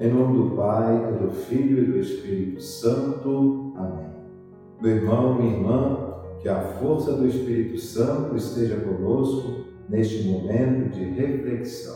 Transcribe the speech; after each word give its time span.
Em 0.00 0.12
nome 0.12 0.36
do 0.36 0.56
Pai, 0.56 1.08
e 1.08 1.24
do 1.24 1.30
Filho 1.30 1.84
e 1.84 1.86
do 1.86 2.00
Espírito 2.00 2.60
Santo. 2.60 3.72
Amém. 3.76 4.10
Meu 4.82 4.96
irmão, 4.96 5.36
minha 5.36 5.54
irmã, 5.54 6.14
que 6.40 6.48
a 6.48 6.60
força 6.60 7.12
do 7.12 7.28
Espírito 7.28 7.78
Santo 7.78 8.34
esteja 8.34 8.74
conosco 8.80 9.66
neste 9.88 10.26
momento 10.26 10.90
de 10.92 11.04
reflexão. 11.04 11.94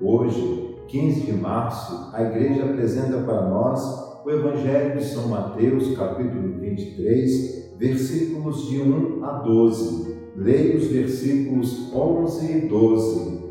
Hoje, 0.00 0.78
15 0.88 1.20
de 1.26 1.32
março, 1.32 2.10
a 2.12 2.24
igreja 2.24 2.64
apresenta 2.64 3.18
para 3.18 3.48
nós 3.48 3.82
o 4.26 4.30
Evangelho 4.30 4.98
de 4.98 5.04
São 5.04 5.28
Mateus, 5.28 5.96
capítulo 5.96 6.58
23, 6.58 7.76
versículos 7.78 8.68
de 8.68 8.82
1 8.82 9.24
a 9.24 9.38
12. 9.42 10.16
Leia 10.34 10.76
os 10.76 10.88
versículos 10.88 11.94
11 11.94 12.52
e 12.52 12.68
12. 12.68 13.47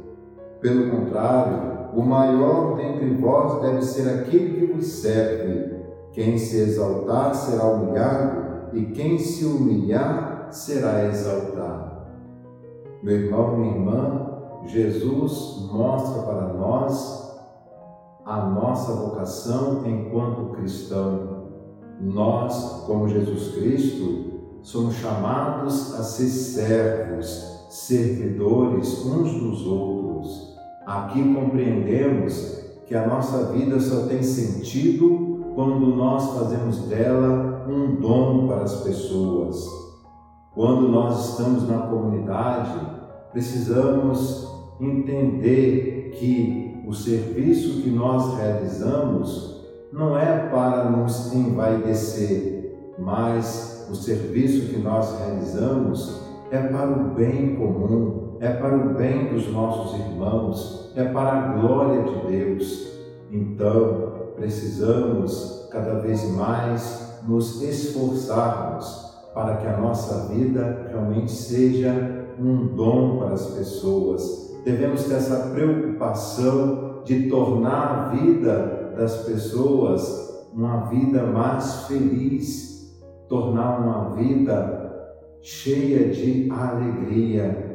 Pelo 0.59 0.89
contrário, 0.89 1.89
o 1.93 2.01
maior 2.01 2.75
dentre 2.75 3.13
vós 3.15 3.61
deve 3.61 3.81
ser 3.81 4.09
aquele 4.09 4.59
que 4.59 4.73
vos 4.73 4.85
serve. 4.85 5.77
Quem 6.11 6.37
se 6.37 6.57
exaltar 6.57 7.33
será 7.35 7.65
humilhado, 7.65 8.47
e 8.73 8.85
quem 8.87 9.17
se 9.19 9.45
humilhar 9.45 10.47
será 10.51 11.05
exaltado. 11.05 11.97
Meu 13.03 13.15
irmão, 13.15 13.57
minha 13.57 13.73
irmã, 13.75 14.27
Jesus 14.65 15.69
mostra 15.71 16.23
para 16.23 16.53
nós 16.53 17.27
a 18.25 18.45
nossa 18.45 18.91
vocação 18.93 19.83
enquanto 19.85 20.53
cristão. 20.55 21.37
Nós, 22.01 22.83
como 22.85 23.07
Jesus 23.07 23.55
Cristo, 23.55 24.27
somos 24.61 24.95
chamados 24.95 25.97
a 25.97 26.03
ser 26.03 26.27
servos, 26.27 27.56
servidores 27.69 29.05
uns 29.05 29.33
dos 29.33 29.65
outros. 29.65 30.57
Aqui 30.85 31.33
compreendemos 31.33 32.57
que 32.85 32.95
a 32.95 33.05
nossa 33.05 33.51
vida 33.51 33.79
só 33.79 34.07
tem 34.07 34.23
sentido 34.23 35.45
quando 35.53 35.87
nós 35.87 36.37
fazemos 36.37 36.79
dela 36.83 37.65
um 37.67 37.95
dom 37.95 38.47
para 38.47 38.63
as 38.63 38.81
pessoas. 38.81 39.65
Quando 40.53 40.87
nós 40.87 41.31
estamos 41.31 41.67
na 41.67 41.79
comunidade, 41.79 42.79
precisamos 43.31 44.47
entender 44.79 46.13
que 46.17 46.83
o 46.87 46.93
serviço 46.93 47.81
que 47.81 47.89
nós 47.89 48.37
realizamos 48.37 49.61
não 49.91 50.17
é 50.17 50.47
para 50.49 50.89
nos 50.89 51.33
envaidecer, 51.33 52.93
mas 52.97 53.87
o 53.91 53.95
serviço 53.95 54.73
que 54.73 54.79
nós 54.79 55.17
realizamos 55.19 56.26
é 56.51 56.59
para 56.59 56.89
o 56.89 57.13
bem 57.13 57.55
comum, 57.55 58.37
é 58.39 58.49
para 58.49 58.75
o 58.75 58.93
bem 58.93 59.33
dos 59.33 59.51
nossos 59.51 59.99
irmãos, 59.99 60.91
é 60.95 61.03
para 61.03 61.31
a 61.31 61.53
glória 61.53 62.03
de 62.03 62.27
Deus. 62.27 62.87
Então, 63.31 64.31
precisamos 64.35 65.67
cada 65.71 65.99
vez 65.99 66.23
mais 66.35 67.21
nos 67.27 67.61
esforçarmos 67.61 69.07
para 69.33 69.57
que 69.57 69.67
a 69.67 69.77
nossa 69.77 70.33
vida 70.33 70.87
realmente 70.89 71.31
seja 71.31 72.25
um 72.39 72.67
dom 72.67 73.19
para 73.19 73.33
as 73.33 73.47
pessoas. 73.47 74.55
Devemos 74.63 75.03
ter 75.03 75.15
essa 75.15 75.49
preocupação 75.49 77.01
de 77.03 77.29
tornar 77.29 78.11
a 78.13 78.15
vida 78.15 78.93
das 78.95 79.23
pessoas 79.23 80.27
uma 80.53 80.85
vida 80.87 81.23
mais 81.23 81.83
feliz, 81.83 82.99
tornar 83.29 83.79
uma 83.79 84.15
vida 84.15 84.86
cheia 85.41 86.09
de 86.09 86.49
alegria, 86.51 87.67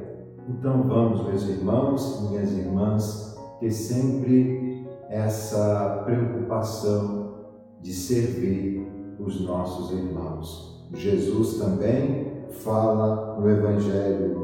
então 0.49 0.83
vamos, 0.83 1.25
meus 1.25 1.49
irmãos 1.49 2.21
e 2.21 2.29
minhas 2.31 2.53
irmãs, 2.53 3.37
ter 3.61 3.71
sempre 3.71 4.87
essa 5.09 6.03
preocupação 6.05 7.35
de 7.81 7.93
servir 7.93 8.87
os 9.19 9.41
nossos 9.47 9.93
irmãos. 9.93 10.87
Jesus 10.95 11.59
também 11.59 12.33
fala 12.51 13.39
no 13.39 13.49
Evangelho 13.49 14.43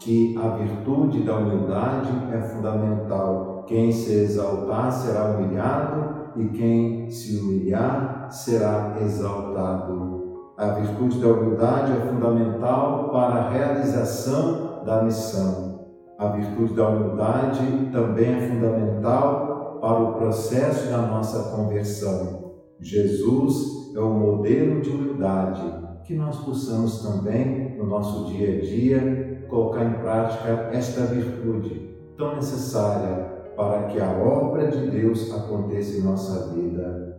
que 0.00 0.36
a 0.38 0.56
virtude 0.56 1.22
da 1.22 1.36
humildade 1.36 2.10
é 2.32 2.40
fundamental. 2.40 3.64
Quem 3.66 3.92
se 3.92 4.12
exaltar 4.12 4.90
será 4.90 5.36
humilhado 5.36 6.30
e 6.36 6.48
quem 6.48 7.10
se 7.10 7.38
humilhar 7.38 8.28
será 8.30 8.96
exaltado. 9.00 10.29
A 10.60 10.74
virtude 10.74 11.18
da 11.20 11.28
humildade 11.28 11.90
é 11.90 12.06
fundamental 12.06 13.08
para 13.08 13.34
a 13.34 13.48
realização 13.48 14.84
da 14.84 15.02
missão. 15.02 15.88
A 16.18 16.26
virtude 16.28 16.74
da 16.74 16.86
humildade 16.86 17.88
também 17.90 18.34
é 18.34 18.46
fundamental 18.46 19.78
para 19.80 20.02
o 20.02 20.12
processo 20.16 20.90
da 20.90 20.98
nossa 20.98 21.56
conversão. 21.56 22.56
Jesus 22.78 23.96
é 23.96 24.00
o 24.00 24.10
modelo 24.10 24.82
de 24.82 24.90
humildade 24.90 25.62
que 26.04 26.14
nós 26.14 26.36
possamos 26.44 27.00
também, 27.04 27.78
no 27.78 27.86
nosso 27.86 28.26
dia 28.26 28.58
a 28.58 28.60
dia, 28.60 29.46
colocar 29.48 29.82
em 29.82 29.94
prática 29.94 30.68
esta 30.74 31.06
virtude 31.06 31.96
tão 32.18 32.36
necessária 32.36 33.30
para 33.56 33.84
que 33.84 33.98
a 33.98 34.10
obra 34.10 34.68
de 34.68 34.90
Deus 34.90 35.32
aconteça 35.32 35.96
em 35.96 36.02
nossa 36.02 36.52
vida, 36.52 37.18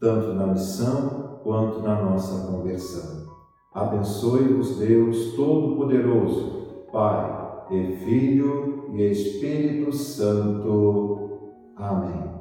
tanto 0.00 0.32
na 0.32 0.46
missão 0.46 1.27
quanto 1.48 1.80
na 1.80 2.02
nossa 2.02 2.46
conversão. 2.46 3.26
Abençoe-vos, 3.72 4.76
Deus 4.76 5.32
Todo-Poderoso. 5.32 6.58
Pai, 6.92 7.64
e 7.70 7.96
Filho 7.96 8.90
e 8.92 9.10
Espírito 9.10 9.90
Santo. 9.90 11.72
Amém. 11.74 12.37